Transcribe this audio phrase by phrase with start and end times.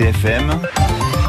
[0.00, 0.48] RCFM,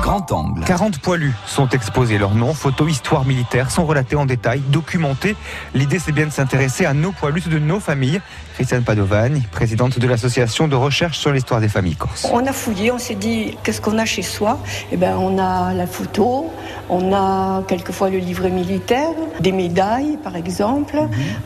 [0.01, 0.63] grand angle.
[0.65, 2.17] 40 poilus sont exposés.
[2.17, 5.36] Leurs noms, photos, histoires militaires sont relatés en détail, documentés.
[5.76, 8.20] L'idée, c'est bien de s'intéresser à nos poilus de nos familles.
[8.56, 12.28] Christiane Padovani, présidente de l'association de recherche sur l'histoire des familles corses.
[12.32, 14.60] On a fouillé, on s'est dit qu'est-ce qu'on a chez soi?
[14.91, 16.52] Eh ben, on a la photo,
[16.89, 19.09] on a quelquefois le livret militaire,
[19.39, 20.97] des médailles par exemple.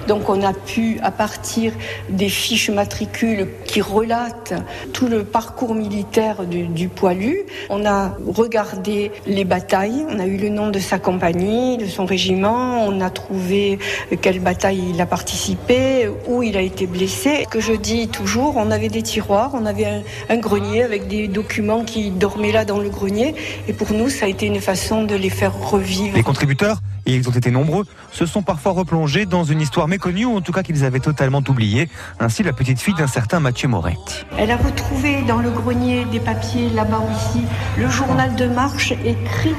[0.08, 1.74] Donc on a pu, à partir
[2.10, 4.54] des fiches matricules qui relatent
[4.92, 8.16] tout le parcours militaire du, du poilu, on a
[8.46, 13.02] regardé les batailles, on a eu le nom de sa compagnie, de son régiment, on
[13.02, 13.80] a trouvé
[14.22, 17.48] quelle bataille il a participé, où il a été blessé.
[17.50, 21.28] Que je dis toujours, on avait des tiroirs, on avait un, un grenier avec des
[21.28, 23.34] documents qui dormaient là dans le grenier,
[23.68, 26.16] et pour nous ça a été une façon de les faire revivre.
[26.16, 30.26] Les contributeurs, et ils ont été nombreux, se sont parfois replongés dans une histoire méconnue
[30.26, 31.90] ou en tout cas qu'ils avaient totalement oubliée.
[32.20, 34.26] Ainsi la petite fille d'un certain Mathieu Moretti.
[34.38, 37.44] Elle a retrouvé dans le grenier des papiers là-bas aussi
[37.78, 39.56] le journal de marche écrit.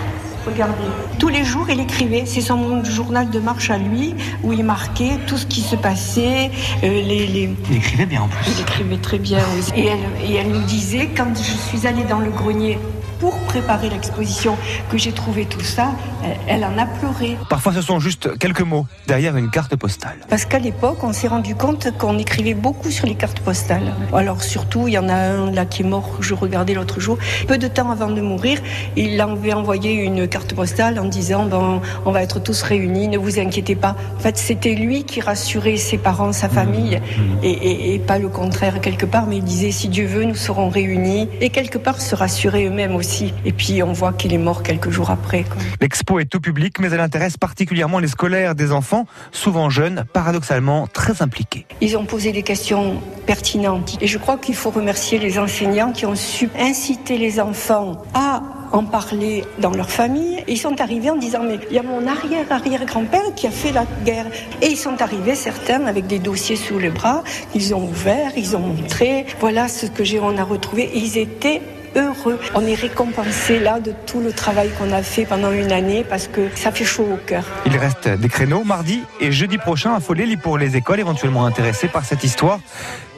[0.46, 0.84] Regardez,
[1.18, 5.18] tous les jours il écrivait, c'est son journal de marche à lui, où il marquait
[5.26, 6.52] tout ce qui se passait,
[6.84, 7.50] euh, les, les...
[7.68, 8.52] Il écrivait bien en plus.
[8.52, 9.62] Il écrivait très bien, oui.
[9.74, 12.78] Et elle, et elle nous disait, quand je suis allée dans le grenier
[13.18, 14.56] pour préparer l'exposition,
[14.90, 15.92] que j'ai trouvé tout ça,
[16.24, 17.36] elle, elle en a pleuré.
[17.48, 20.16] Parfois ce sont juste quelques mots derrière une carte postale.
[20.28, 23.94] Parce qu'à l'époque, on s'est rendu compte qu'on écrivait beaucoup sur les cartes postales.
[24.12, 27.18] Alors surtout, il y en a un là qui est mort, je regardais l'autre jour.
[27.46, 28.60] Peu de temps avant de mourir,
[28.96, 33.18] il avait envoyé une carte postale en disant ben, on va être tous réunis, ne
[33.18, 33.96] vous inquiétez pas.
[34.16, 37.00] En fait, c'était lui qui rassurait ses parents, sa famille,
[37.42, 40.34] et, et, et pas le contraire quelque part, mais il disait si Dieu veut, nous
[40.34, 41.28] serons réunis.
[41.40, 43.05] Et quelque part se rassurer eux-mêmes aussi.
[43.44, 45.44] Et puis on voit qu'il est mort quelques jours après.
[45.80, 50.86] L'expo est tout public, mais elle intéresse particulièrement les scolaires des enfants, souvent jeunes, paradoxalement
[50.86, 51.66] très impliqués.
[51.80, 53.96] Ils ont posé des questions pertinentes.
[54.00, 58.42] Et je crois qu'il faut remercier les enseignants qui ont su inciter les enfants à
[58.72, 60.42] en parler dans leur famille.
[60.48, 63.84] Ils sont arrivés en disant, mais il y a mon arrière-arrière-grand-père qui a fait la
[64.04, 64.26] guerre.
[64.62, 67.22] Et ils sont arrivés, certains, avec des dossiers sous les bras.
[67.54, 70.82] Ils ont ouvert, ils ont montré, voilà ce que j'ai, on a retrouvé.
[70.82, 71.62] Et ils étaient
[71.96, 72.38] heureux.
[72.54, 76.28] On est récompensé là de tout le travail qu'on a fait pendant une année parce
[76.28, 77.44] que ça fait chaud au cœur.
[77.66, 81.88] Il reste des créneaux mardi et jeudi prochain à Folélie pour les écoles éventuellement intéressées
[81.88, 82.60] par cette histoire.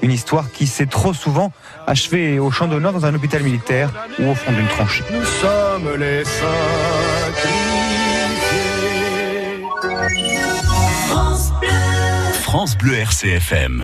[0.02, 1.52] Une histoire qui s'est trop souvent
[1.86, 5.04] achevée au champ d'honneur dans un hôpital militaire ou au fond d'une tranchée.
[5.12, 7.78] Nous sommes les sacrifiés.
[12.48, 13.76] France Bleu RCFM.